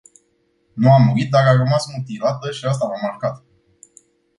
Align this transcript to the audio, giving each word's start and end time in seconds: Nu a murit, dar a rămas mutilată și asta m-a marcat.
Nu 0.73 0.91
a 0.93 0.97
murit, 0.97 1.29
dar 1.29 1.45
a 1.47 1.51
rămas 1.51 1.85
mutilată 1.95 2.51
și 2.51 2.65
asta 2.65 2.85
m-a 2.87 3.01
marcat. 3.09 3.43